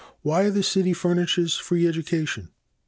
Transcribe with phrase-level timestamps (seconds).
[0.23, 2.49] Why the city furnishes free education.